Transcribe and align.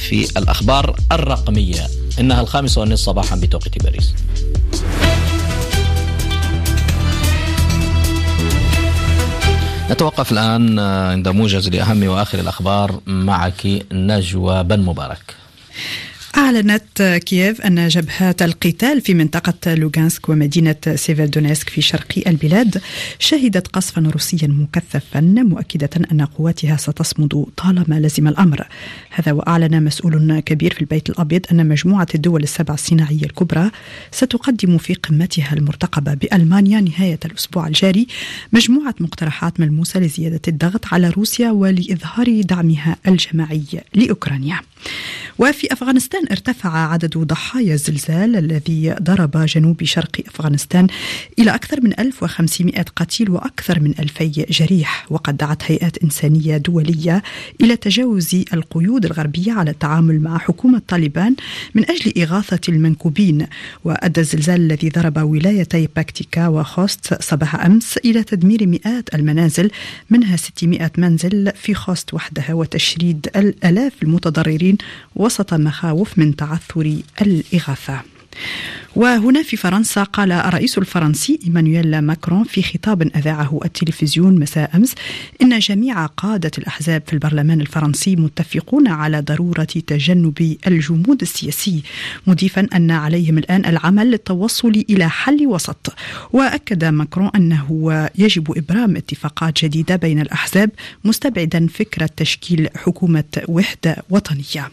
في 0.00 0.38
الأخبار 0.38 0.96
الرقمية. 1.12 1.86
إنها 2.20 2.40
الخامسة 2.40 2.80
والنصف 2.80 3.04
صباحا 3.04 3.36
بتوقيت 3.36 3.82
باريس. 3.82 4.14
نتوقف 9.90 10.32
الآن 10.32 10.78
عند 10.78 11.28
موجز 11.28 11.68
لأهم 11.68 12.08
وآخر 12.08 12.38
الأخبار 12.38 13.00
معك 13.06 13.86
نجوى 13.92 14.64
بن 14.64 14.80
مبارك. 14.80 15.34
أعلنت 16.36 17.20
كييف 17.26 17.60
أن 17.60 17.88
جبهات 17.88 18.42
القتال 18.42 19.00
في 19.00 19.14
منطقة 19.14 19.74
لوغانسك 19.74 20.28
ومدينة 20.28 20.76
سيفيردونيسك 20.94 21.68
في 21.68 21.80
شرق 21.80 22.22
البلاد 22.26 22.82
شهدت 23.18 23.68
قصفا 23.68 24.10
روسيا 24.12 24.48
مكثفا 24.48 25.20
مؤكدة 25.20 25.90
أن 26.12 26.22
قواتها 26.22 26.76
ستصمد 26.76 27.46
طالما 27.56 28.00
لزم 28.00 28.28
الأمر. 28.28 28.66
هذا 29.10 29.32
وأعلن 29.32 29.84
مسؤول 29.84 30.40
كبير 30.40 30.74
في 30.74 30.80
البيت 30.80 31.10
الأبيض 31.10 31.46
أن 31.52 31.68
مجموعة 31.68 32.06
الدول 32.14 32.42
السبع 32.42 32.74
الصناعية 32.74 33.24
الكبرى 33.24 33.70
ستقدم 34.12 34.78
في 34.78 34.94
قمتها 34.94 35.52
المرتقبة 35.52 36.14
بألمانيا 36.14 36.80
نهاية 36.80 37.18
الأسبوع 37.24 37.66
الجاري 37.66 38.06
مجموعة 38.52 38.94
مقترحات 39.00 39.60
ملموسة 39.60 40.00
لزيادة 40.00 40.40
الضغط 40.48 40.86
على 40.92 41.08
روسيا 41.08 41.50
ولإظهار 41.50 42.40
دعمها 42.40 42.96
الجماعي 43.06 43.64
لأوكرانيا. 43.94 44.60
وفي 45.40 45.72
أفغانستان 45.72 46.22
ارتفع 46.30 46.92
عدد 46.92 47.18
ضحايا 47.18 47.74
الزلزال 47.74 48.36
الذي 48.36 48.94
ضرب 49.02 49.44
جنوب 49.44 49.84
شرق 49.84 50.20
أفغانستان 50.26 50.86
إلى 51.38 51.54
أكثر 51.54 51.80
من 51.80 52.00
1500 52.00 52.82
قتيل 52.82 53.30
وأكثر 53.30 53.80
من 53.80 53.94
2000 53.98 54.24
جريح 54.50 55.06
وقد 55.10 55.36
دعت 55.36 55.62
هيئات 55.70 55.98
إنسانية 55.98 56.56
دولية 56.56 57.22
إلى 57.60 57.76
تجاوز 57.76 58.34
القيود 58.52 59.04
الغربية 59.04 59.52
على 59.52 59.70
التعامل 59.70 60.20
مع 60.20 60.38
حكومة 60.38 60.82
طالبان 60.88 61.36
من 61.74 61.90
أجل 61.90 62.22
إغاثة 62.22 62.60
المنكوبين. 62.68 63.46
وأدى 63.84 64.20
الزلزال 64.20 64.60
الذي 64.60 64.88
ضرب 64.88 65.22
ولايتي 65.22 65.88
باكتيكا 65.96 66.48
وخوست 66.48 67.22
صباح 67.22 67.64
أمس 67.64 67.96
إلى 67.96 68.22
تدمير 68.22 68.66
مئات 68.66 69.14
المنازل 69.14 69.70
منها 70.10 70.36
600 70.36 70.90
منزل 70.98 71.52
في 71.54 71.74
خوست 71.74 72.14
وحدها 72.14 72.54
وتشريد 72.54 73.28
الالاف 73.36 73.92
المتضررين 74.02 74.78
وسط 75.30 75.54
مخاوف 75.54 76.18
من 76.18 76.36
تعثر 76.36 76.96
الإغاثة. 77.22 78.00
وهنا 78.96 79.42
في 79.42 79.56
فرنسا 79.56 80.02
قال 80.02 80.32
الرئيس 80.32 80.78
الفرنسي 80.78 81.38
إيمانويل 81.44 81.98
ماكرون 81.98 82.44
في 82.44 82.62
خطاب 82.62 83.02
أذاعه 83.02 83.60
التلفزيون 83.64 84.40
مساء 84.40 84.76
أمس 84.76 84.94
إن 85.42 85.58
جميع 85.58 86.06
قادة 86.06 86.50
الأحزاب 86.58 87.02
في 87.06 87.12
البرلمان 87.12 87.60
الفرنسي 87.60 88.16
متفقون 88.16 88.88
على 88.88 89.20
ضرورة 89.20 89.64
تجنب 89.64 90.56
الجمود 90.66 91.20
السياسي 91.22 91.82
مضيفا 92.26 92.66
أن 92.74 92.90
عليهم 92.90 93.38
الآن 93.38 93.64
العمل 93.64 94.10
للتوصل 94.10 94.84
إلى 94.90 95.10
حل 95.10 95.46
وسط. 95.46 95.94
وأكد 96.32 96.84
ماكرون 96.84 97.30
أنه 97.36 98.08
يجب 98.18 98.58
إبرام 98.58 98.96
اتفاقات 98.96 99.64
جديدة 99.64 99.96
بين 99.96 100.20
الأحزاب 100.20 100.70
مستبعدا 101.04 101.66
فكرة 101.66 102.10
تشكيل 102.16 102.68
حكومة 102.76 103.42
وحدة 103.48 103.96
وطنية. 104.10 104.70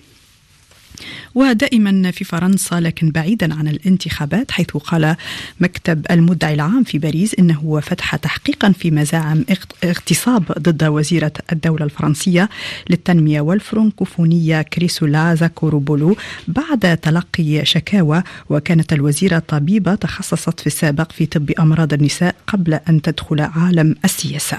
ودائما 1.36 2.12
في 2.12 2.24
فرنسا 2.24 2.80
لكن 2.80 3.12
بعيدا 3.12 3.54
عن 3.54 3.68
الانتخابات 3.68 4.52
حيث 4.52 4.68
قال 4.68 5.16
مكتب 5.60 6.06
المدعي 6.12 6.54
العام 6.54 6.84
في 6.84 6.98
باريس 6.98 7.36
إنه 7.40 7.80
فتح 7.80 8.16
تحقيقا 8.16 8.72
في 8.72 8.92
مزاعم 8.92 9.46
اغتصاب 9.84 10.44
ضد 10.60 10.84
وزيرة 10.84 11.34
الدولة 11.52 11.86
الفرنسية 11.86 12.50
للتنمية 12.90 13.42
والفرنكوفونية 13.42 14.62
كريسولا 14.62 15.36
زاكوروبولو 15.36 16.16
بعد 16.48 16.98
تلقي 16.98 17.66
شكاوى 17.66 18.24
وكانت 18.50 18.94
الوزيرة 18.94 19.40
طبيبة 19.40 19.96
تخصصت 19.96 20.60
في 20.60 20.68
السابق 20.68 21.12
في 21.12 21.26
طب 21.26 21.52
أمراض 21.60 21.94
النساء 21.94 22.36
قبل 22.48 22.74
أن 22.74 23.02
تدخل 23.02 23.42
عالم 23.42 23.96
السياسة. 24.06 24.58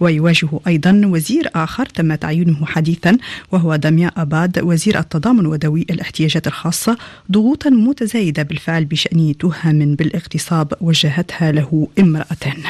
ويواجه 0.00 0.48
أيضا 0.66 1.02
وزير 1.04 1.50
آخر 1.54 1.86
تم 1.86 2.14
تعيينه 2.14 2.66
حديثا 2.66 3.18
وهو 3.52 3.76
داميان 3.76 4.10
أباد 4.16 4.58
وزير 4.58 4.98
التضامن 4.98 5.46
ودوي 5.46 5.79
الاحتياجات 5.90 6.46
الخاصة 6.46 6.98
ضغوطا 7.32 7.70
متزايدة 7.70 8.42
بالفعل 8.42 8.84
بشأن 8.84 9.34
تهم 9.38 9.94
بالاغتصاب 9.94 10.72
وجهتها 10.80 11.52
له 11.52 11.88
امرأتان 11.98 12.62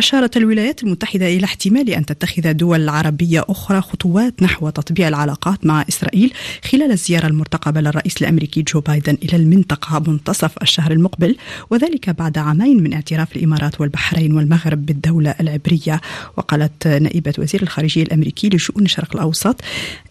أشارت 0.00 0.36
الولايات 0.36 0.82
المتحدة 0.82 1.26
إلى 1.26 1.44
احتمال 1.44 1.90
أن 1.90 2.06
تتخذ 2.06 2.52
دول 2.52 2.88
عربية 2.88 3.44
أخرى 3.48 3.80
خطوات 3.80 4.42
نحو 4.42 4.70
تطبيع 4.70 5.08
العلاقات 5.08 5.66
مع 5.66 5.84
إسرائيل 5.88 6.32
خلال 6.64 6.92
الزيارة 6.92 7.26
المرتقبة 7.26 7.80
للرئيس 7.80 8.22
الأمريكي 8.22 8.62
جو 8.62 8.80
بايدن 8.80 9.16
إلى 9.22 9.36
المنطقة 9.36 10.10
منتصف 10.10 10.62
الشهر 10.62 10.92
المقبل 10.92 11.36
وذلك 11.70 12.10
بعد 12.10 12.38
عامين 12.38 12.82
من 12.82 12.92
اعتراف 12.92 13.36
الإمارات 13.36 13.80
والبحرين 13.80 14.32
والمغرب 14.34 14.86
بالدولة 14.86 15.34
العبرية. 15.40 16.00
وقالت 16.36 16.86
نائبة 16.86 17.34
وزير 17.38 17.62
الخارجية 17.62 18.02
الأمريكي 18.02 18.48
لشؤون 18.48 18.84
الشرق 18.84 19.16
الأوسط 19.16 19.60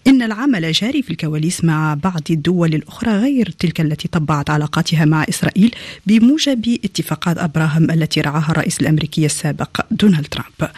إن 0.07 0.21
العمل 0.21 0.71
جاري 0.71 1.01
في 1.01 1.11
الكواليس 1.11 1.63
مع 1.63 1.93
بعض 1.93 2.21
الدول 2.29 2.73
الأخرى 2.73 3.11
غير 3.11 3.49
تلك 3.59 3.81
التي 3.81 4.07
طبعت 4.07 4.49
علاقاتها 4.49 5.05
مع 5.05 5.25
إسرائيل 5.29 5.75
بموجب 6.07 6.77
اتفاقات 6.85 7.37
أبراهام 7.37 7.91
التي 7.91 8.21
رعاها 8.21 8.51
الرئيس 8.51 8.81
الأمريكي 8.81 9.25
السابق. 9.25 9.78
دونالد 9.91 10.27
ترامب. 10.27 10.71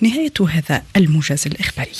نهاية 0.00 0.32
هذا 0.48 0.82
الموجز 0.96 1.46
الإخباري. 1.46 1.90